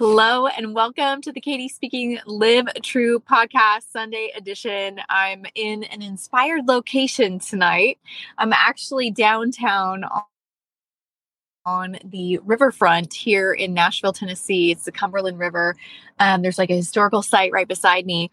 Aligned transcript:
Hello 0.00 0.46
and 0.46 0.74
welcome 0.74 1.20
to 1.20 1.30
the 1.30 1.42
Katie 1.42 1.68
Speaking 1.68 2.18
Live 2.24 2.68
True 2.82 3.20
podcast 3.20 3.82
Sunday 3.92 4.32
edition. 4.34 4.98
I'm 5.10 5.44
in 5.54 5.84
an 5.84 6.00
inspired 6.00 6.66
location 6.66 7.38
tonight. 7.38 7.98
I'm 8.38 8.54
actually 8.54 9.10
downtown 9.10 10.06
on 11.66 11.98
the 12.02 12.38
riverfront 12.38 13.12
here 13.12 13.52
in 13.52 13.74
Nashville, 13.74 14.14
Tennessee. 14.14 14.70
It's 14.70 14.86
the 14.86 14.92
Cumberland 14.92 15.38
River. 15.38 15.76
Um, 16.18 16.40
there's 16.40 16.56
like 16.56 16.70
a 16.70 16.76
historical 16.76 17.20
site 17.20 17.52
right 17.52 17.68
beside 17.68 18.06
me, 18.06 18.30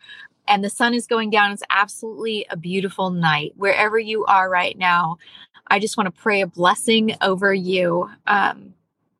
and 0.48 0.64
the 0.64 0.70
sun 0.70 0.94
is 0.94 1.06
going 1.06 1.32
down. 1.32 1.52
It's 1.52 1.64
absolutely 1.70 2.46
a 2.50 2.56
beautiful 2.56 3.10
night. 3.10 3.52
Wherever 3.58 4.00
you 4.00 4.24
are 4.24 4.50
right 4.50 4.78
now, 4.78 5.18
I 5.68 5.80
just 5.80 5.98
want 5.98 6.08
to 6.08 6.22
pray 6.22 6.40
a 6.40 6.48
blessing 6.48 7.18
over 7.22 7.54
you. 7.54 8.10
Um, 8.26 8.74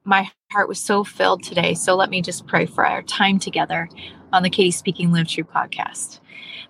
my 0.08 0.32
heart 0.54 0.70
was 0.70 0.80
so 0.80 1.04
filled 1.04 1.44
today. 1.44 1.74
So 1.74 1.96
let 1.96 2.10
me 2.10 2.22
just 2.22 2.48
pray 2.48 2.66
for 2.66 2.86
our 2.86 3.04
time 3.04 3.40
together 3.40 3.90
on 4.32 4.42
the 4.42 4.50
Katie 4.50 4.72
Speaking 4.72 5.12
Live 5.12 5.28
True 5.28 5.44
podcast. 5.44 6.22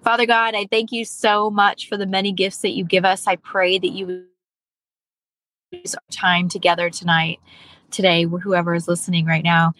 Father 0.04 0.26
God, 0.26 0.56
I 0.56 0.66
thank 0.72 0.92
you 0.92 1.06
so 1.06 1.52
much 1.52 1.88
for 1.88 1.98
the 1.98 2.08
many 2.08 2.32
gifts 2.32 2.58
that 2.58 2.76
you 2.76 2.84
give 2.84 3.06
us. 3.06 3.28
I 3.28 3.36
pray 3.36 3.78
that 3.78 3.90
you 3.90 4.26
use 5.72 5.94
our 5.94 6.02
time 6.12 6.50
together 6.50 6.90
tonight, 6.90 7.40
today, 7.92 8.24
whoever 8.24 8.74
is 8.74 8.88
listening 8.88 9.28
right 9.28 9.44
now, 9.44 9.74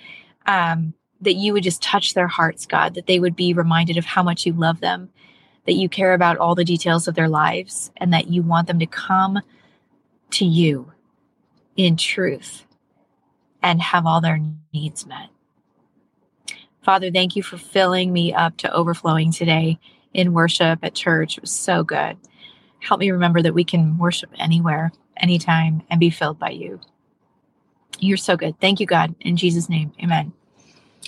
um, 0.46 0.94
that 1.22 1.34
you 1.34 1.52
would 1.54 1.64
just 1.64 1.82
touch 1.82 2.14
their 2.14 2.28
hearts, 2.28 2.68
God, 2.68 2.94
that 2.94 3.08
they 3.08 3.20
would 3.20 3.36
be 3.36 3.54
reminded 3.54 3.98
of 3.98 4.06
how 4.06 4.22
much 4.22 4.46
you 4.46 4.54
love 4.54 4.82
them, 4.82 5.10
that 5.66 5.74
you 5.74 5.90
care 5.90 6.14
about 6.14 6.38
all 6.38 6.54
the 6.54 6.64
details 6.64 7.08
of 7.08 7.16
their 7.16 7.30
lives, 7.30 7.92
and 7.98 8.14
that 8.14 8.28
you 8.28 8.44
want 8.44 8.68
them 8.68 8.78
to 8.78 8.86
come 8.86 9.40
to 10.30 10.46
you 10.46 10.92
in 11.76 11.98
truth 11.98 12.67
and 13.62 13.82
have 13.82 14.06
all 14.06 14.22
their 14.22 14.40
needs 14.74 15.06
met. 15.06 15.30
Father, 16.82 17.12
thank 17.12 17.36
you 17.36 17.44
for 17.44 17.58
filling 17.58 18.14
me 18.14 18.34
up 18.34 18.56
to 18.58 18.72
overflowing 18.72 19.32
today 19.32 19.78
in 20.14 20.34
worship 20.34 20.80
at 20.84 20.94
church. 20.94 21.38
It 21.38 21.42
was 21.42 21.52
so 21.52 21.84
good. 21.84 22.18
Help 22.80 23.00
me 23.00 23.12
remember 23.12 23.42
that 23.42 23.54
we 23.54 23.64
can 23.64 23.98
worship 23.98 24.30
anywhere, 24.38 24.92
anytime, 25.18 25.84
and 25.90 26.00
be 26.00 26.10
filled 26.10 26.40
by 26.40 26.52
you. 26.52 26.80
You're 28.00 28.18
so 28.18 28.38
good. 28.38 28.60
Thank 28.62 28.80
you, 28.80 28.86
God. 28.86 29.16
In 29.22 29.36
Jesus' 29.36 29.70
name, 29.70 29.92
amen. 30.02 30.34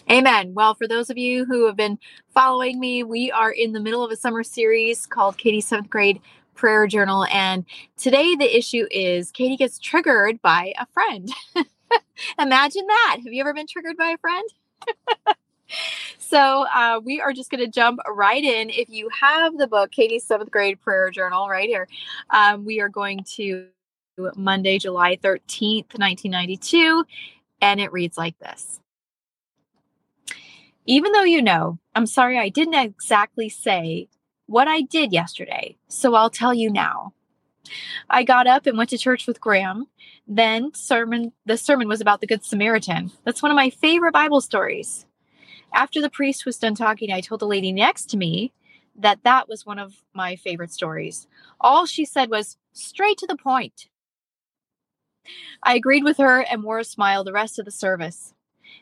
Amen. 0.10 0.54
Well, 0.54 0.74
for 0.74 0.88
those 0.88 1.10
of 1.10 1.18
you 1.18 1.46
who 1.46 1.68
have 1.68 1.76
been 1.76 2.00
following 2.34 2.80
me, 2.80 3.04
we 3.04 3.32
are 3.32 3.52
in 3.52 3.74
the 3.74 3.80
middle 3.80 4.04
of 4.04 4.12
a 4.12 4.16
summer 4.16 4.44
series 4.44 5.06
called 5.06 5.38
Katie's 5.38 5.68
seventh 5.68 5.90
grade 5.90 6.20
prayer 6.56 6.88
journal. 6.88 7.26
And 7.32 7.64
today 7.96 8.36
the 8.36 8.58
issue 8.58 8.86
is 8.92 9.32
Katie 9.32 9.56
gets 9.56 9.80
triggered 9.80 10.42
by 10.42 10.74
a 10.78 10.86
friend. 10.88 11.32
Imagine 12.38 12.86
that. 12.88 13.18
Have 13.24 13.34
you 13.34 13.42
ever 13.42 13.54
been 13.54 13.68
triggered 13.68 13.98
by 13.98 14.12
a 14.12 14.18
friend? 14.18 14.50
so 16.18 16.66
uh, 16.74 17.00
we 17.04 17.22
are 17.22 17.34
just 17.34 17.50
going 17.50 17.64
to 17.64 17.72
jump 17.72 18.00
right 18.08 18.44
in. 18.44 18.70
If 18.70 18.90
you 18.90 19.10
have 19.10 19.58
the 19.58 19.68
book, 19.68 19.92
Katie's 19.92 20.24
seventh 20.24 20.52
grade 20.52 20.80
prayer 20.82 21.10
journal, 21.12 21.48
right 21.50 21.68
here, 21.68 21.88
um, 22.30 22.66
we 22.66 22.80
are 22.80 22.90
going 22.90 23.24
to 23.36 23.68
Monday, 24.36 24.78
July 24.78 25.18
13th, 25.18 25.98
1992. 25.98 27.06
And 27.62 27.80
it 27.80 27.92
reads 27.92 28.18
like 28.18 28.38
this. 28.40 28.80
Even 30.86 31.12
though 31.12 31.24
you 31.24 31.42
know, 31.42 31.78
I'm 31.94 32.08
sorry 32.08 32.38
I 32.40 32.50
didn't 32.50 32.74
exactly 32.74 33.50
say 33.50 34.08
what 34.48 34.68
I 34.68 34.82
did 34.82 35.14
yesterday, 35.14 35.78
so 35.88 36.16
I'll 36.16 36.32
tell 36.32 36.54
you 36.54 36.72
now. 36.72 37.14
I 38.10 38.24
got 38.24 38.48
up 38.48 38.66
and 38.66 38.78
went 38.78 38.90
to 38.92 38.98
church 38.98 39.28
with 39.28 39.42
Gram. 39.42 39.88
Then 40.28 40.74
sermon 40.74 41.34
the 41.46 41.58
sermon 41.58 41.88
was 41.88 42.02
about 42.02 42.22
the 42.22 42.28
good 42.28 42.44
Samaritan. 42.44 43.12
That's 43.24 43.42
one 43.42 43.52
of 43.52 43.56
my 43.56 43.70
favorite 43.70 44.14
Bible 44.14 44.42
stories. 44.42 45.06
After 45.74 46.02
the 46.02 46.10
priest 46.10 46.46
was 46.46 46.58
done 46.58 46.76
talking, 46.76 47.12
I 47.12 47.22
told 47.22 47.42
the 47.42 47.48
lady 47.48 47.72
next 47.72 48.10
to 48.10 48.18
me 48.18 48.54
that 48.96 49.24
that 49.24 49.48
was 49.48 49.66
one 49.66 49.80
of 49.80 50.04
my 50.14 50.36
favorite 50.36 50.72
stories. 50.72 51.28
All 51.60 51.86
she 51.86 52.06
said 52.06 52.30
was 52.30 52.58
straight 52.74 53.18
to 53.20 53.28
the 53.28 53.38
point. 53.38 53.88
I 55.64 55.76
agreed 55.76 56.04
with 56.04 56.18
her 56.18 56.42
and 56.42 56.64
wore 56.64 56.80
a 56.80 56.84
smile 56.84 57.24
the 57.24 57.34
rest 57.34 57.60
of 57.60 57.66
the 57.66 57.72
service. 57.72 58.34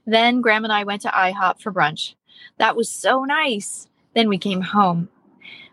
Then 0.05 0.41
Gram 0.41 0.63
and 0.63 0.73
I 0.73 0.83
went 0.83 1.01
to 1.03 1.09
IHOP 1.09 1.61
for 1.61 1.71
brunch. 1.71 2.15
That 2.57 2.75
was 2.75 2.89
so 2.89 3.23
nice. 3.23 3.89
Then 4.13 4.29
we 4.29 4.37
came 4.37 4.61
home. 4.61 5.09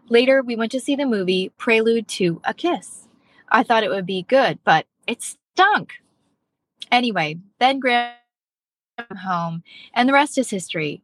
Later, 0.09 0.43
we 0.43 0.57
went 0.57 0.73
to 0.73 0.81
see 0.81 0.97
the 0.97 1.07
movie 1.07 1.51
Prelude 1.57 2.09
to 2.09 2.41
a 2.45 2.53
Kiss. 2.53 3.09
I 3.49 3.63
thought 3.63 3.85
it 3.85 3.91
would 3.91 4.07
be 4.07 4.23
good, 4.23 4.59
but 4.65 4.87
it 5.07 5.23
stunk. 5.23 5.95
Anyway, 6.91 7.39
then 7.59 7.81
Gram 7.81 8.13
home, 9.25 9.63
and 9.95 10.09
the 10.09 10.13
rest 10.13 10.39
is 10.39 10.51
history. 10.51 11.03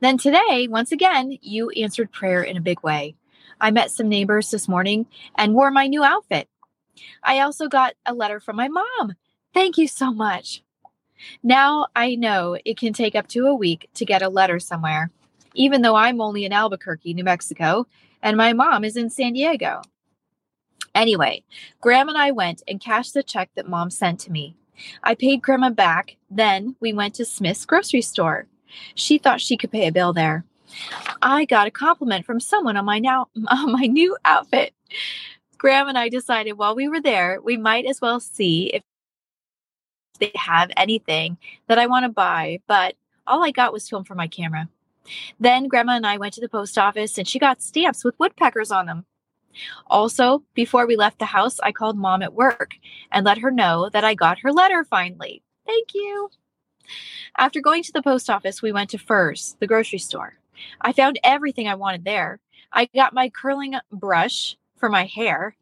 Then 0.00 0.18
today, 0.18 0.66
once 0.68 0.92
again, 0.92 1.38
you 1.40 1.70
answered 1.70 2.12
prayer 2.12 2.42
in 2.42 2.56
a 2.56 2.60
big 2.60 2.82
way. 2.82 3.14
I 3.60 3.70
met 3.70 3.90
some 3.90 4.08
neighbors 4.08 4.50
this 4.50 4.68
morning 4.68 5.06
and 5.36 5.54
wore 5.54 5.70
my 5.70 5.86
new 5.86 6.04
outfit. 6.04 6.48
I 7.22 7.40
also 7.40 7.68
got 7.68 7.94
a 8.04 8.14
letter 8.14 8.40
from 8.40 8.56
my 8.56 8.68
mom. 8.68 9.14
Thank 9.54 9.78
you 9.78 9.86
so 9.86 10.12
much. 10.12 10.62
Now 11.42 11.86
I 11.94 12.16
know 12.16 12.58
it 12.64 12.76
can 12.76 12.92
take 12.92 13.14
up 13.14 13.28
to 13.28 13.46
a 13.46 13.54
week 13.54 13.88
to 13.94 14.04
get 14.04 14.22
a 14.22 14.28
letter 14.28 14.58
somewhere, 14.58 15.10
even 15.54 15.82
though 15.82 15.94
I'm 15.94 16.20
only 16.20 16.44
in 16.44 16.52
Albuquerque, 16.52 17.14
New 17.14 17.24
Mexico, 17.24 17.86
and 18.22 18.36
my 18.36 18.52
mom 18.52 18.84
is 18.84 18.96
in 18.96 19.10
San 19.10 19.32
Diego. 19.32 19.82
Anyway, 20.94 21.42
Gram 21.80 22.08
and 22.08 22.18
I 22.18 22.30
went 22.30 22.62
and 22.68 22.80
cashed 22.80 23.14
the 23.14 23.22
check 23.22 23.50
that 23.56 23.68
mom 23.68 23.90
sent 23.90 24.20
to 24.20 24.32
me. 24.32 24.54
I 25.02 25.14
paid 25.14 25.42
Grandma 25.42 25.70
back. 25.70 26.16
Then 26.30 26.76
we 26.80 26.92
went 26.92 27.14
to 27.14 27.24
Smith's 27.24 27.64
grocery 27.64 28.02
store. 28.02 28.46
She 28.94 29.18
thought 29.18 29.40
she 29.40 29.56
could 29.56 29.70
pay 29.70 29.86
a 29.86 29.92
bill 29.92 30.12
there. 30.12 30.44
I 31.20 31.44
got 31.44 31.66
a 31.66 31.70
compliment 31.70 32.24
from 32.24 32.40
someone 32.40 32.76
on 32.76 32.84
my 32.84 32.98
now 32.98 33.28
on 33.48 33.72
my 33.72 33.86
new 33.86 34.16
outfit. 34.24 34.74
Gram 35.58 35.88
and 35.88 35.98
I 35.98 36.08
decided 36.08 36.54
while 36.54 36.74
we 36.74 36.88
were 36.88 37.00
there, 37.00 37.40
we 37.42 37.56
might 37.56 37.86
as 37.86 38.00
well 38.00 38.18
see 38.18 38.66
if 38.74 38.82
they 40.18 40.32
have 40.34 40.70
anything 40.76 41.36
that 41.68 41.78
I 41.78 41.86
want 41.86 42.04
to 42.04 42.08
buy, 42.08 42.60
but 42.66 42.94
all 43.26 43.44
I 43.44 43.50
got 43.50 43.72
was 43.72 43.88
film 43.88 44.04
for 44.04 44.14
my 44.14 44.26
camera. 44.26 44.68
Then 45.38 45.68
Grandma 45.68 45.96
and 45.96 46.06
I 46.06 46.16
went 46.16 46.34
to 46.34 46.40
the 46.40 46.48
post 46.48 46.78
office 46.78 47.18
and 47.18 47.26
she 47.26 47.38
got 47.38 47.62
stamps 47.62 48.04
with 48.04 48.18
woodpeckers 48.18 48.70
on 48.70 48.86
them. 48.86 49.04
Also, 49.86 50.42
before 50.54 50.86
we 50.86 50.96
left 50.96 51.18
the 51.18 51.26
house, 51.26 51.60
I 51.60 51.72
called 51.72 51.98
mom 51.98 52.22
at 52.22 52.34
work 52.34 52.72
and 53.10 53.24
let 53.24 53.38
her 53.38 53.50
know 53.50 53.90
that 53.92 54.04
I 54.04 54.14
got 54.14 54.40
her 54.40 54.52
letter 54.52 54.84
finally. 54.84 55.42
Thank 55.66 55.94
you. 55.94 56.30
After 57.36 57.60
going 57.60 57.82
to 57.82 57.92
the 57.92 58.02
post 58.02 58.28
office, 58.30 58.62
we 58.62 58.72
went 58.72 58.90
to 58.90 58.98
Furr's, 58.98 59.56
the 59.60 59.66
grocery 59.66 59.98
store. 59.98 60.38
I 60.80 60.92
found 60.92 61.18
everything 61.22 61.68
I 61.68 61.74
wanted 61.74 62.04
there. 62.04 62.40
I 62.72 62.86
got 62.94 63.12
my 63.12 63.28
curling 63.28 63.74
brush 63.90 64.56
for 64.76 64.88
my 64.88 65.04
hair, 65.04 65.56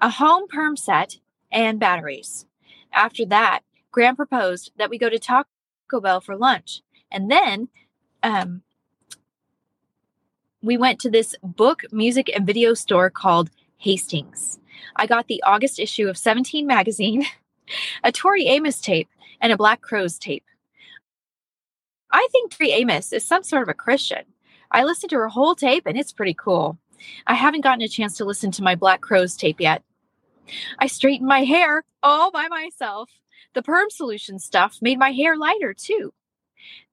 a 0.00 0.10
home 0.10 0.46
perm 0.48 0.76
set, 0.76 1.18
and 1.50 1.80
batteries. 1.80 2.46
After 2.92 3.24
that, 3.26 3.60
Gram 3.90 4.16
proposed 4.16 4.72
that 4.76 4.90
we 4.90 4.98
go 4.98 5.08
to 5.08 5.18
Taco 5.18 5.46
Bell 6.00 6.20
for 6.20 6.36
lunch. 6.36 6.82
And 7.10 7.30
then 7.30 7.68
um, 8.22 8.62
we 10.66 10.76
went 10.76 10.98
to 11.00 11.10
this 11.10 11.36
book, 11.42 11.82
music, 11.92 12.28
and 12.34 12.44
video 12.44 12.74
store 12.74 13.08
called 13.08 13.50
Hastings. 13.78 14.58
I 14.96 15.06
got 15.06 15.28
the 15.28 15.42
August 15.44 15.78
issue 15.78 16.08
of 16.08 16.18
17 16.18 16.66
magazine, 16.66 17.24
a 18.04 18.10
Tori 18.10 18.46
Amos 18.48 18.80
tape, 18.80 19.08
and 19.40 19.52
a 19.52 19.56
Black 19.56 19.80
Crowes 19.80 20.18
tape. 20.18 20.44
I 22.10 22.26
think 22.32 22.50
Tori 22.50 22.72
Amos 22.72 23.12
is 23.12 23.24
some 23.24 23.44
sort 23.44 23.62
of 23.62 23.68
a 23.68 23.74
Christian. 23.74 24.24
I 24.72 24.82
listened 24.82 25.10
to 25.10 25.16
her 25.16 25.28
whole 25.28 25.54
tape 25.54 25.86
and 25.86 25.96
it's 25.96 26.12
pretty 26.12 26.34
cool. 26.34 26.76
I 27.28 27.34
haven't 27.34 27.60
gotten 27.60 27.82
a 27.82 27.88
chance 27.88 28.16
to 28.16 28.24
listen 28.24 28.50
to 28.52 28.64
my 28.64 28.74
Black 28.74 29.00
Crowes 29.00 29.36
tape 29.36 29.60
yet. 29.60 29.84
I 30.80 30.88
straightened 30.88 31.28
my 31.28 31.44
hair 31.44 31.84
all 32.02 32.32
by 32.32 32.48
myself. 32.48 33.10
The 33.54 33.62
perm 33.62 33.88
solution 33.90 34.40
stuff 34.40 34.78
made 34.82 34.98
my 34.98 35.12
hair 35.12 35.36
lighter 35.36 35.74
too. 35.74 36.12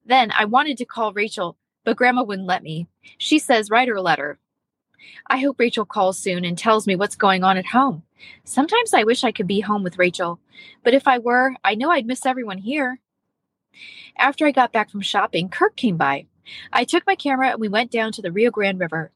Then 0.06 0.32
I 0.38 0.46
wanted 0.46 0.78
to 0.78 0.86
call 0.86 1.14
Rachel 1.14 1.58
but 1.84 1.98
Grandma 1.98 2.24
wouldn't 2.24 2.48
let 2.48 2.64
me. 2.64 2.88
She 3.18 3.40
says, 3.40 3.70
write 3.70 3.88
her 3.88 3.96
a 3.96 4.02
letter. 4.02 4.40
I 5.28 5.38
hope 5.38 5.60
Rachel 5.60 5.86
calls 5.86 6.18
soon 6.18 6.46
and 6.46 6.58
tells 6.58 6.88
me 6.88 6.96
what's 6.96 7.16
going 7.16 7.44
on 7.44 7.58
at 7.58 7.68
home. 7.68 8.04
Sometimes 8.46 8.94
I 8.94 9.04
wish 9.04 9.24
I 9.24 9.32
could 9.32 9.48
be 9.48 9.60
home 9.60 9.84
with 9.84 10.00
Rachel, 10.00 10.40
but 10.84 10.94
if 10.94 11.08
I 11.08 11.20
were, 11.20 11.56
I 11.64 11.76
know 11.76 11.92
I'd 11.92 12.06
miss 12.06 12.26
everyone 12.26 12.60
here. 12.60 13.00
After 14.18 14.46
I 14.46 14.52
got 14.52 14.72
back 14.72 14.90
from 14.90 15.02
shopping, 15.02 15.50
Kirk 15.50 15.76
came 15.76 15.98
by. 15.98 16.28
I 16.72 16.84
took 16.84 17.06
my 17.08 17.16
camera 17.16 17.50
and 17.52 17.60
we 17.60 17.68
went 17.68 17.92
down 17.92 18.12
to 18.14 18.22
the 18.22 18.32
Rio 18.32 18.52
Grande 18.52 18.80
River. 18.80 19.12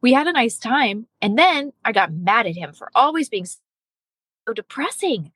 We 0.00 0.12
had 0.12 0.26
a 0.26 0.32
nice 0.32 0.58
time, 0.58 1.06
and 1.20 1.38
then 1.38 1.72
I 1.84 1.92
got 1.92 2.12
mad 2.12 2.46
at 2.46 2.56
him 2.56 2.72
for 2.72 2.90
always 2.94 3.28
being 3.28 3.46
so 3.46 4.52
depressing. 4.54 5.32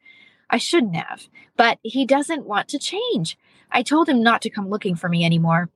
I 0.50 0.58
shouldn't 0.58 0.96
have, 0.96 1.28
but 1.56 1.78
he 1.82 2.04
doesn't 2.04 2.46
want 2.46 2.68
to 2.68 2.78
change. 2.78 3.38
I 3.72 3.82
told 3.82 4.08
him 4.08 4.22
not 4.22 4.42
to 4.42 4.50
come 4.50 4.68
looking 4.68 4.94
for 4.94 5.08
me 5.08 5.24
anymore. 5.24 5.70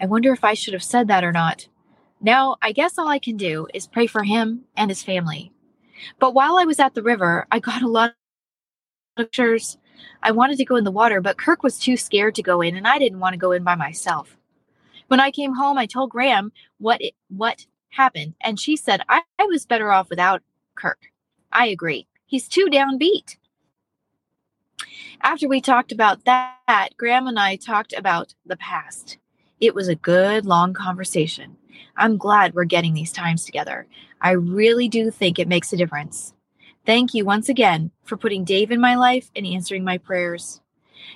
I 0.00 0.06
wonder 0.06 0.32
if 0.32 0.44
I 0.44 0.54
should 0.54 0.74
have 0.74 0.82
said 0.82 1.08
that 1.08 1.24
or 1.24 1.32
not. 1.32 1.68
Now, 2.20 2.56
I 2.62 2.72
guess 2.72 2.98
all 2.98 3.08
I 3.08 3.18
can 3.18 3.36
do 3.36 3.66
is 3.74 3.86
pray 3.86 4.06
for 4.06 4.22
him 4.22 4.62
and 4.76 4.90
his 4.90 5.02
family. 5.02 5.52
But 6.18 6.34
while 6.34 6.56
I 6.56 6.64
was 6.64 6.78
at 6.78 6.94
the 6.94 7.02
river, 7.02 7.46
I 7.50 7.58
got 7.58 7.82
a 7.82 7.88
lot 7.88 8.10
of 8.10 9.24
pictures. 9.24 9.78
I 10.22 10.30
wanted 10.30 10.58
to 10.58 10.64
go 10.64 10.76
in 10.76 10.84
the 10.84 10.90
water, 10.90 11.20
but 11.20 11.36
Kirk 11.36 11.62
was 11.62 11.78
too 11.78 11.96
scared 11.96 12.34
to 12.36 12.42
go 12.42 12.60
in, 12.60 12.76
and 12.76 12.86
I 12.86 12.98
didn't 12.98 13.20
want 13.20 13.34
to 13.34 13.38
go 13.38 13.52
in 13.52 13.64
by 13.64 13.74
myself. 13.74 14.36
When 15.08 15.20
I 15.20 15.30
came 15.30 15.54
home, 15.54 15.78
I 15.78 15.86
told 15.86 16.10
Gram 16.10 16.52
what 16.78 17.02
it, 17.02 17.14
what 17.28 17.66
happened, 17.90 18.34
and 18.40 18.58
she 18.58 18.76
said 18.76 19.02
I, 19.08 19.22
I 19.38 19.44
was 19.44 19.66
better 19.66 19.92
off 19.92 20.08
without 20.08 20.42
Kirk. 20.74 21.12
I 21.52 21.66
agree. 21.66 22.06
He's 22.24 22.48
too 22.48 22.68
downbeat. 22.72 23.36
After 25.20 25.48
we 25.48 25.60
talked 25.60 25.92
about 25.92 26.24
that, 26.24 26.90
Gram 26.96 27.26
and 27.26 27.38
I 27.38 27.56
talked 27.56 27.92
about 27.92 28.34
the 28.46 28.56
past. 28.56 29.18
It 29.62 29.76
was 29.76 29.86
a 29.86 29.94
good 29.94 30.44
long 30.44 30.74
conversation. 30.74 31.56
I'm 31.96 32.16
glad 32.16 32.52
we're 32.52 32.64
getting 32.64 32.94
these 32.94 33.12
times 33.12 33.44
together. 33.44 33.86
I 34.20 34.32
really 34.32 34.88
do 34.88 35.08
think 35.08 35.38
it 35.38 35.46
makes 35.46 35.72
a 35.72 35.76
difference. 35.76 36.34
Thank 36.84 37.14
you 37.14 37.24
once 37.24 37.48
again 37.48 37.92
for 38.02 38.16
putting 38.16 38.42
Dave 38.42 38.72
in 38.72 38.80
my 38.80 38.96
life 38.96 39.30
and 39.36 39.46
answering 39.46 39.84
my 39.84 39.98
prayers. 39.98 40.60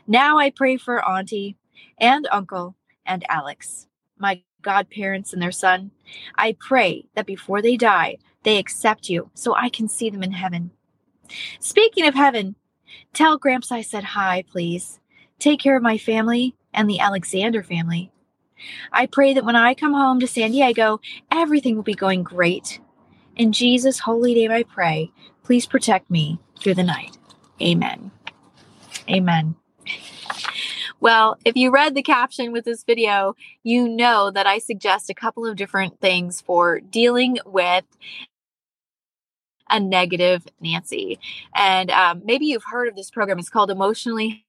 Now 0.06 0.38
I 0.38 0.50
pray 0.50 0.76
for 0.76 1.04
Auntie 1.04 1.56
and 1.98 2.28
Uncle 2.30 2.76
and 3.04 3.24
Alex, 3.28 3.88
my 4.16 4.42
godparents 4.62 5.32
and 5.32 5.42
their 5.42 5.50
son. 5.50 5.90
I 6.36 6.56
pray 6.60 7.06
that 7.16 7.26
before 7.26 7.60
they 7.60 7.76
die, 7.76 8.18
they 8.44 8.58
accept 8.58 9.08
you 9.08 9.28
so 9.34 9.56
I 9.56 9.70
can 9.70 9.88
see 9.88 10.08
them 10.08 10.22
in 10.22 10.30
heaven. 10.30 10.70
Speaking 11.58 12.06
of 12.06 12.14
heaven, 12.14 12.54
tell 13.12 13.38
Gramps 13.38 13.72
I 13.72 13.82
said 13.82 14.04
hi, 14.04 14.44
please. 14.48 15.00
Take 15.40 15.58
care 15.58 15.76
of 15.76 15.82
my 15.82 15.98
family 15.98 16.54
and 16.72 16.88
the 16.88 17.00
Alexander 17.00 17.64
family. 17.64 18.12
I 18.92 19.06
pray 19.06 19.34
that 19.34 19.44
when 19.44 19.56
I 19.56 19.74
come 19.74 19.92
home 19.92 20.20
to 20.20 20.26
San 20.26 20.52
Diego, 20.52 21.00
everything 21.30 21.76
will 21.76 21.82
be 21.82 21.94
going 21.94 22.22
great. 22.22 22.80
In 23.36 23.52
Jesus' 23.52 24.00
holy 24.00 24.34
name, 24.34 24.50
I 24.50 24.62
pray. 24.62 25.10
Please 25.42 25.66
protect 25.66 26.10
me 26.10 26.38
through 26.58 26.74
the 26.74 26.82
night. 26.82 27.16
Amen. 27.60 28.10
Amen. 29.10 29.56
Well, 30.98 31.38
if 31.44 31.56
you 31.56 31.70
read 31.70 31.94
the 31.94 32.02
caption 32.02 32.52
with 32.52 32.64
this 32.64 32.82
video, 32.82 33.34
you 33.62 33.86
know 33.88 34.30
that 34.30 34.46
I 34.46 34.58
suggest 34.58 35.10
a 35.10 35.14
couple 35.14 35.46
of 35.46 35.56
different 35.56 36.00
things 36.00 36.40
for 36.40 36.80
dealing 36.80 37.38
with 37.44 37.84
a 39.68 39.78
negative 39.78 40.46
Nancy. 40.60 41.18
And 41.54 41.90
um, 41.90 42.22
maybe 42.24 42.46
you've 42.46 42.64
heard 42.64 42.88
of 42.88 42.96
this 42.96 43.10
program. 43.10 43.38
It's 43.38 43.50
called 43.50 43.70
Emotionally 43.70 44.45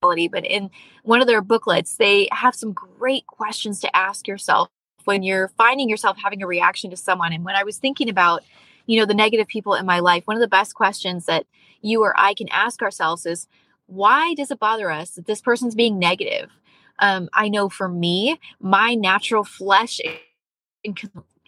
but 0.00 0.46
in 0.46 0.70
one 1.02 1.20
of 1.20 1.26
their 1.26 1.42
booklets, 1.42 1.96
they 1.96 2.26
have 2.32 2.54
some 2.54 2.72
great 2.72 3.26
questions 3.26 3.80
to 3.80 3.96
ask 3.96 4.26
yourself 4.26 4.68
when 5.04 5.22
you're 5.22 5.48
finding 5.58 5.90
yourself 5.90 6.16
having 6.22 6.42
a 6.42 6.46
reaction 6.46 6.90
to 6.90 6.96
someone. 6.96 7.34
And 7.34 7.44
when 7.44 7.54
I 7.54 7.64
was 7.64 7.76
thinking 7.76 8.08
about, 8.08 8.42
you 8.86 8.98
know, 8.98 9.04
the 9.04 9.12
negative 9.12 9.46
people 9.46 9.74
in 9.74 9.84
my 9.84 10.00
life, 10.00 10.26
one 10.26 10.36
of 10.36 10.40
the 10.40 10.48
best 10.48 10.74
questions 10.74 11.26
that 11.26 11.44
you 11.82 12.02
or 12.02 12.14
I 12.16 12.32
can 12.32 12.48
ask 12.48 12.80
ourselves 12.80 13.26
is, 13.26 13.46
why 13.86 14.32
does 14.34 14.50
it 14.50 14.58
bother 14.58 14.90
us 14.90 15.10
that 15.10 15.26
this 15.26 15.42
person's 15.42 15.74
being 15.74 15.98
negative? 15.98 16.50
Um, 16.98 17.28
I 17.34 17.48
know 17.48 17.68
for 17.68 17.88
me, 17.88 18.38
my 18.58 18.94
natural 18.94 19.44
flesh 19.44 20.00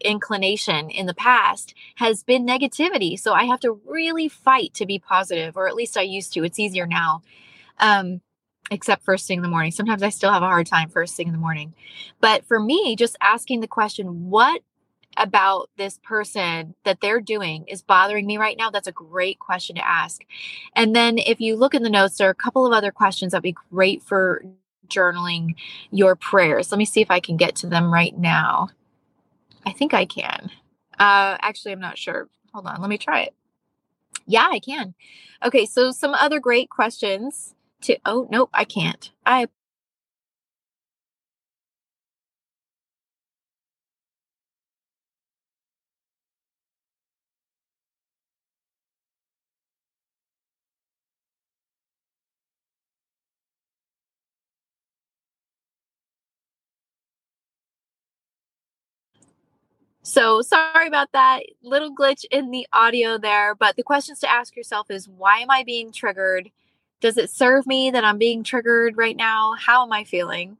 inclination 0.04 0.90
in 0.90 1.06
the 1.06 1.14
past 1.14 1.74
has 1.96 2.22
been 2.22 2.46
negativity. 2.46 3.18
So 3.18 3.32
I 3.32 3.44
have 3.44 3.60
to 3.60 3.80
really 3.86 4.28
fight 4.28 4.74
to 4.74 4.84
be 4.84 4.98
positive, 4.98 5.56
or 5.56 5.68
at 5.68 5.74
least 5.74 5.96
I 5.96 6.02
used 6.02 6.34
to. 6.34 6.44
It's 6.44 6.58
easier 6.58 6.86
now. 6.86 7.22
Um, 7.78 8.20
except 8.70 9.04
first 9.04 9.26
thing 9.26 9.38
in 9.38 9.42
the 9.42 9.48
morning. 9.48 9.70
Sometimes 9.70 10.02
I 10.02 10.08
still 10.08 10.32
have 10.32 10.42
a 10.42 10.46
hard 10.46 10.66
time 10.66 10.88
first 10.88 11.14
thing 11.14 11.26
in 11.26 11.32
the 11.32 11.38
morning. 11.38 11.74
But 12.20 12.44
for 12.44 12.58
me, 12.58 12.96
just 12.96 13.16
asking 13.20 13.60
the 13.60 13.68
question, 13.68 14.30
what 14.30 14.62
about 15.18 15.68
this 15.76 15.98
person 16.02 16.74
that 16.84 17.00
they're 17.00 17.20
doing 17.20 17.64
is 17.68 17.82
bothering 17.82 18.26
me 18.26 18.38
right 18.38 18.56
now? 18.56 18.70
That's 18.70 18.88
a 18.88 18.92
great 18.92 19.38
question 19.38 19.76
to 19.76 19.86
ask. 19.86 20.22
And 20.74 20.96
then 20.96 21.18
if 21.18 21.40
you 21.40 21.56
look 21.56 21.74
in 21.74 21.82
the 21.82 21.90
notes, 21.90 22.16
there 22.16 22.28
are 22.28 22.32
a 22.32 22.34
couple 22.34 22.66
of 22.66 22.72
other 22.72 22.90
questions 22.90 23.32
that'd 23.32 23.42
be 23.42 23.56
great 23.70 24.02
for 24.02 24.44
journaling 24.88 25.54
your 25.90 26.16
prayers. 26.16 26.70
Let 26.70 26.78
me 26.78 26.84
see 26.84 27.00
if 27.00 27.10
I 27.10 27.20
can 27.20 27.36
get 27.36 27.56
to 27.56 27.66
them 27.66 27.92
right 27.92 28.16
now. 28.16 28.68
I 29.66 29.72
think 29.72 29.94
I 29.94 30.04
can. 30.04 30.50
Uh, 30.98 31.36
actually, 31.40 31.72
I'm 31.72 31.80
not 31.80 31.98
sure. 31.98 32.28
Hold 32.52 32.66
on, 32.66 32.80
let 32.80 32.90
me 32.90 32.98
try 32.98 33.22
it. 33.22 33.34
Yeah, 34.26 34.48
I 34.50 34.60
can. 34.60 34.94
Okay, 35.44 35.66
so 35.66 35.90
some 35.90 36.14
other 36.14 36.38
great 36.40 36.70
questions 36.70 37.54
to 37.82 37.98
oh 38.06 38.28
nope 38.30 38.50
i 38.54 38.64
can't 38.64 39.12
i 39.26 39.46
So 60.02 60.42
sorry 60.42 60.88
about 60.88 61.12
that 61.12 61.42
little 61.62 61.94
glitch 61.94 62.24
in 62.30 62.50
the 62.50 62.66
audio 62.72 63.18
there, 63.18 63.54
but 63.54 63.76
the 63.76 63.84
questions 63.84 64.18
to 64.20 64.30
ask 64.30 64.56
yourself 64.56 64.90
is 64.90 65.08
why 65.08 65.38
am 65.38 65.50
I 65.50 65.62
being 65.64 65.92
triggered? 65.92 66.50
Does 67.02 67.18
it 67.18 67.28
serve 67.28 67.66
me 67.66 67.90
that 67.90 68.04
I'm 68.04 68.16
being 68.16 68.42
triggered 68.44 68.96
right 68.96 69.16
now? 69.16 69.54
How 69.58 69.84
am 69.84 69.92
I 69.92 70.04
feeling? 70.04 70.56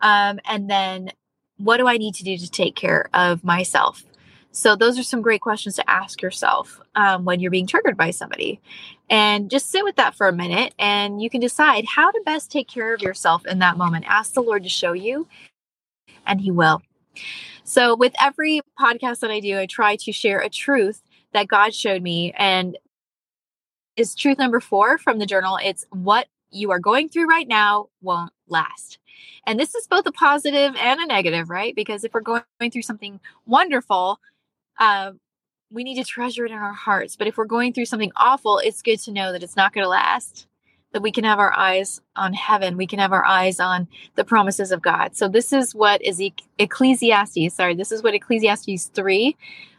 Um, 0.00 0.40
and 0.44 0.68
then 0.68 1.12
what 1.58 1.76
do 1.76 1.86
I 1.86 1.98
need 1.98 2.14
to 2.16 2.24
do 2.24 2.36
to 2.36 2.50
take 2.50 2.74
care 2.74 3.08
of 3.14 3.44
myself? 3.44 4.02
So, 4.50 4.76
those 4.76 4.98
are 4.98 5.02
some 5.02 5.20
great 5.20 5.40
questions 5.40 5.76
to 5.76 5.90
ask 5.90 6.22
yourself 6.22 6.80
um, 6.94 7.24
when 7.24 7.40
you're 7.40 7.50
being 7.50 7.66
triggered 7.66 7.96
by 7.96 8.10
somebody. 8.10 8.60
And 9.10 9.50
just 9.50 9.70
sit 9.70 9.84
with 9.84 9.96
that 9.96 10.14
for 10.14 10.26
a 10.28 10.32
minute 10.32 10.74
and 10.78 11.20
you 11.20 11.28
can 11.28 11.40
decide 11.40 11.84
how 11.84 12.10
to 12.10 12.22
best 12.24 12.50
take 12.50 12.68
care 12.68 12.94
of 12.94 13.02
yourself 13.02 13.44
in 13.46 13.58
that 13.58 13.76
moment. 13.76 14.06
Ask 14.08 14.32
the 14.32 14.42
Lord 14.42 14.62
to 14.62 14.68
show 14.68 14.92
you, 14.92 15.26
and 16.26 16.40
He 16.40 16.50
will. 16.50 16.82
So, 17.64 17.94
with 17.94 18.14
every 18.22 18.62
podcast 18.78 19.20
that 19.20 19.30
I 19.30 19.40
do, 19.40 19.58
I 19.58 19.66
try 19.66 19.96
to 19.96 20.12
share 20.12 20.38
a 20.38 20.48
truth 20.48 21.02
that 21.32 21.48
God 21.48 21.74
showed 21.74 22.02
me. 22.02 22.32
And 22.38 22.78
is 23.96 24.14
truth 24.14 24.38
number 24.38 24.60
four 24.60 24.98
from 24.98 25.18
the 25.18 25.26
journal. 25.26 25.58
It's 25.62 25.84
what 25.90 26.28
you 26.50 26.70
are 26.70 26.78
going 26.78 27.08
through 27.08 27.28
right 27.28 27.48
now 27.48 27.88
won't 28.00 28.32
last. 28.48 28.98
And 29.46 29.58
this 29.58 29.74
is 29.74 29.86
both 29.86 30.06
a 30.06 30.12
positive 30.12 30.74
and 30.76 31.00
a 31.00 31.06
negative, 31.06 31.50
right? 31.50 31.74
Because 31.74 32.04
if 32.04 32.14
we're 32.14 32.20
going 32.20 32.70
through 32.70 32.82
something 32.82 33.20
wonderful, 33.46 34.20
uh, 34.78 35.12
we 35.70 35.84
need 35.84 35.96
to 35.96 36.04
treasure 36.04 36.44
it 36.44 36.52
in 36.52 36.56
our 36.56 36.72
hearts. 36.72 37.16
But 37.16 37.26
if 37.26 37.36
we're 37.36 37.44
going 37.44 37.72
through 37.72 37.86
something 37.86 38.12
awful, 38.16 38.58
it's 38.58 38.82
good 38.82 39.00
to 39.00 39.12
know 39.12 39.32
that 39.32 39.42
it's 39.42 39.56
not 39.56 39.72
going 39.72 39.84
to 39.84 39.88
last, 39.88 40.46
that 40.92 41.02
we 41.02 41.10
can 41.10 41.24
have 41.24 41.38
our 41.38 41.52
eyes 41.52 42.00
on 42.16 42.32
heaven. 42.32 42.76
We 42.76 42.86
can 42.86 43.00
have 43.00 43.12
our 43.12 43.24
eyes 43.24 43.60
on 43.60 43.88
the 44.14 44.24
promises 44.24 44.70
of 44.70 44.82
God. 44.82 45.16
So 45.16 45.28
this 45.28 45.52
is 45.52 45.74
what 45.74 46.00
is 46.02 46.22
Ecclesiastes, 46.58 47.54
sorry, 47.54 47.74
this 47.74 47.92
is 47.92 48.02
what 48.02 48.14
Ecclesiastes 48.14 48.86
3 48.86 49.36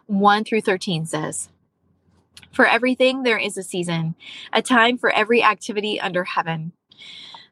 1 0.07 0.43
through 0.43 0.62
13 0.62 1.05
says. 1.05 1.50
For 2.51 2.65
everything, 2.65 3.24
there 3.24 3.38
is 3.38 3.58
a 3.58 3.63
season, 3.63 4.15
a 4.54 4.62
time 4.62 4.98
for 4.98 5.12
every 5.12 5.44
activity 5.44 6.00
under 6.00 6.24
heaven, 6.24 6.72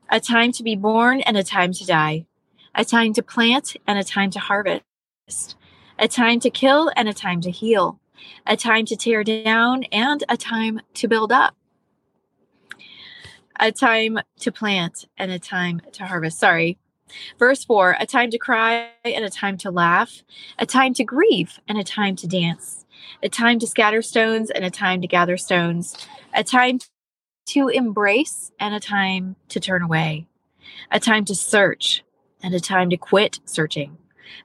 a 0.10 0.20
time 0.20 0.52
to 0.54 0.63
be 0.63 0.75
born 0.75 1.22
and 1.22 1.38
a 1.38 1.44
time 1.44 1.74
to 1.74 1.86
die, 1.86 2.25
a 2.74 2.86
time 2.86 3.13
to 3.13 3.24
plant 3.24 3.75
and 3.86 4.00
a 4.00 4.04
time 4.04 4.32
to 4.32 4.40
harvest, 4.40 4.84
a 6.00 6.08
time 6.08 6.40
to 6.40 6.50
kill 6.50 6.92
and 6.96 7.10
a 7.10 7.13
time 7.13 7.42
to 7.42 7.52
heal, 7.52 8.00
a 8.48 8.56
time 8.56 8.86
to 8.86 8.96
tear 8.96 9.24
down 9.24 9.84
and 9.92 10.24
a 10.30 10.38
time 10.38 10.82
to 10.94 11.08
build 11.08 11.32
up, 11.32 11.56
a 13.60 13.72
time 13.72 14.20
to 14.40 14.52
plant 14.52 15.06
and 15.18 15.32
a 15.32 15.40
time 15.40 15.82
to 15.92 16.06
harvest. 16.06 16.40
Sorry. 16.40 16.78
Verse 17.39 17.63
4 17.63 17.98
a 18.00 18.05
time 18.05 18.32
to 18.32 18.38
cry 18.38 18.89
and 19.03 19.25
a 19.25 19.29
time 19.29 19.58
to 19.58 19.72
laugh, 19.72 20.24
a 20.60 20.65
time 20.65 20.93
to 20.96 21.03
grieve 21.03 21.60
and 21.67 21.77
a 21.77 21.84
time 21.84 22.15
to 22.17 22.27
dance 22.27 22.84
a 23.22 23.29
time 23.29 23.60
to 23.60 23.67
scatter 23.67 24.01
stones 24.01 24.50
and 24.50 24.63
a 24.65 24.70
time 24.70 25.01
to 25.01 25.08
gather 25.08 25.38
stones, 25.38 25.96
a 26.34 26.43
time 26.43 26.79
to 27.48 27.70
embrace 27.70 28.51
and 28.60 28.74
a 28.74 28.79
time 28.79 29.36
to 29.50 29.60
turn 29.60 29.82
away, 29.82 30.27
a 30.91 31.00
time 31.00 31.25
to 31.25 31.36
search 31.36 32.03
and 32.41 32.53
a 32.53 32.60
time 32.60 32.89
to 32.89 32.98
quit 32.98 33.39
searching, 33.46 33.98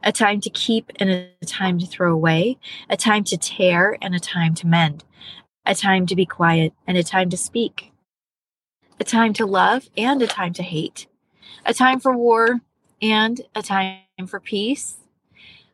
a 0.02 0.12
time 0.12 0.40
to 0.40 0.50
keep 0.50 0.92
and 0.96 1.10
a 1.10 1.46
time 1.46 1.78
to 1.78 1.86
throw 1.86 2.12
away, 2.12 2.58
a 2.88 2.96
time 2.96 3.24
to 3.24 3.36
tear 3.36 3.96
and 4.00 4.14
a 4.14 4.20
time 4.20 4.54
to 4.54 4.66
mend, 4.66 5.04
a 5.66 5.74
time 5.74 6.06
to 6.06 6.16
be 6.16 6.26
quiet 6.26 6.72
and 6.86 6.96
a 6.96 7.02
time 7.02 7.28
to 7.30 7.36
speak, 7.36 7.92
a 9.00 9.04
time 9.04 9.32
to 9.32 9.46
love 9.46 9.88
and 9.96 10.22
a 10.22 10.26
time 10.26 10.52
to 10.52 10.62
hate, 10.62 11.07
a 11.64 11.74
time 11.74 12.00
for 12.00 12.16
war 12.16 12.60
and 13.00 13.40
a 13.54 13.62
time 13.62 14.00
for 14.26 14.40
peace. 14.40 14.96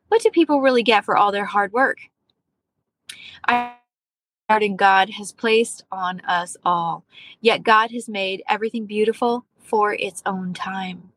What 0.08 0.22
do 0.22 0.30
people 0.30 0.60
really 0.60 0.82
get 0.82 1.04
for 1.04 1.16
all 1.16 1.32
their 1.32 1.46
hard 1.46 1.72
work? 1.72 1.98
and 4.48 4.78
God 4.78 5.10
has 5.10 5.32
placed 5.32 5.84
on 5.90 6.20
us 6.20 6.56
all. 6.64 7.04
Yet 7.40 7.62
God 7.62 7.90
has 7.92 8.08
made 8.08 8.42
everything 8.48 8.86
beautiful 8.86 9.46
for 9.58 9.94
its 9.94 10.22
own 10.26 10.52
time. 10.52 11.10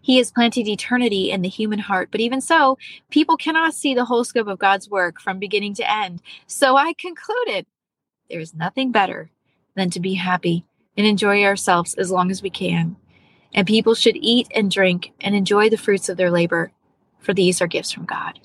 He 0.00 0.16
has 0.16 0.30
planted 0.30 0.66
eternity 0.66 1.30
in 1.30 1.42
the 1.42 1.48
human 1.48 1.80
heart, 1.80 2.08
but 2.10 2.20
even 2.20 2.40
so, 2.40 2.78
people 3.10 3.36
cannot 3.36 3.74
see 3.74 3.94
the 3.94 4.06
whole 4.06 4.24
scope 4.24 4.46
of 4.46 4.58
God's 4.58 4.88
work 4.88 5.20
from 5.20 5.38
beginning 5.38 5.74
to 5.74 5.92
end. 5.92 6.22
So 6.46 6.76
I 6.76 6.94
concluded 6.94 7.66
there 8.30 8.40
is 8.40 8.54
nothing 8.54 8.92
better 8.92 9.30
than 9.74 9.90
to 9.90 10.00
be 10.00 10.14
happy 10.14 10.64
and 10.96 11.06
enjoy 11.06 11.44
ourselves 11.44 11.94
as 11.94 12.10
long 12.10 12.30
as 12.30 12.42
we 12.42 12.50
can. 12.50 12.96
And 13.54 13.66
people 13.66 13.94
should 13.94 14.16
eat 14.16 14.48
and 14.54 14.70
drink 14.70 15.12
and 15.20 15.34
enjoy 15.34 15.68
the 15.68 15.76
fruits 15.76 16.08
of 16.08 16.16
their 16.16 16.30
labor, 16.30 16.72
for 17.18 17.32
these 17.32 17.60
are 17.60 17.66
gifts 17.66 17.92
from 17.92 18.04
God. 18.04 18.40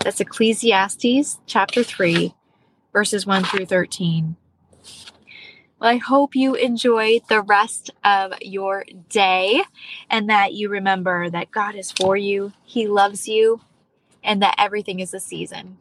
That's 0.00 0.20
Ecclesiastes 0.20 1.38
chapter 1.46 1.82
3, 1.82 2.34
verses 2.92 3.26
1 3.26 3.44
through 3.44 3.66
13. 3.66 4.36
Well, 5.78 5.90
I 5.90 5.96
hope 5.96 6.36
you 6.36 6.54
enjoy 6.54 7.20
the 7.28 7.42
rest 7.42 7.90
of 8.04 8.34
your 8.40 8.84
day 9.08 9.62
and 10.08 10.28
that 10.30 10.52
you 10.54 10.68
remember 10.68 11.28
that 11.30 11.50
God 11.50 11.74
is 11.74 11.90
for 11.90 12.16
you, 12.16 12.52
He 12.62 12.86
loves 12.86 13.26
you, 13.26 13.60
and 14.22 14.40
that 14.42 14.54
everything 14.58 15.00
is 15.00 15.12
a 15.12 15.20
season. 15.20 15.78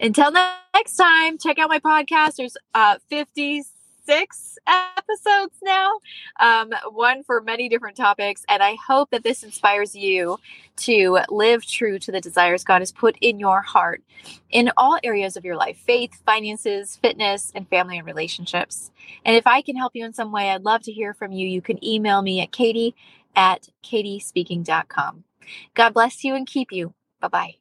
Until 0.00 0.30
next 0.30 0.96
time, 0.96 1.38
check 1.38 1.58
out 1.58 1.70
my 1.70 1.80
podcast. 1.80 2.36
There's 2.36 2.56
uh, 2.74 2.98
50 3.08 3.64
six 4.08 4.58
episodes 4.66 5.56
now, 5.62 6.00
um, 6.40 6.72
one 6.92 7.22
for 7.22 7.42
many 7.42 7.68
different 7.68 7.94
topics. 7.94 8.42
And 8.48 8.62
I 8.62 8.76
hope 8.86 9.10
that 9.10 9.22
this 9.22 9.42
inspires 9.42 9.94
you 9.94 10.38
to 10.76 11.18
live 11.28 11.66
true 11.66 11.98
to 11.98 12.10
the 12.10 12.20
desires 12.20 12.64
God 12.64 12.80
has 12.80 12.90
put 12.90 13.18
in 13.20 13.38
your 13.38 13.60
heart 13.60 14.02
in 14.50 14.70
all 14.78 14.98
areas 15.04 15.36
of 15.36 15.44
your 15.44 15.56
life 15.56 15.76
faith, 15.76 16.22
finances, 16.24 16.96
fitness, 16.96 17.52
and 17.54 17.68
family 17.68 17.98
and 17.98 18.06
relationships. 18.06 18.90
And 19.26 19.36
if 19.36 19.46
I 19.46 19.60
can 19.60 19.76
help 19.76 19.92
you 19.94 20.06
in 20.06 20.14
some 20.14 20.32
way, 20.32 20.50
I'd 20.50 20.64
love 20.64 20.82
to 20.84 20.92
hear 20.92 21.12
from 21.12 21.32
you. 21.32 21.46
You 21.46 21.60
can 21.60 21.84
email 21.84 22.22
me 22.22 22.40
at 22.40 22.50
katie 22.50 22.94
at 23.36 23.68
katiespeaking.com. 23.84 25.24
God 25.74 25.94
bless 25.94 26.24
you 26.24 26.34
and 26.34 26.46
keep 26.46 26.72
you. 26.72 26.94
Bye 27.20 27.28
bye. 27.28 27.54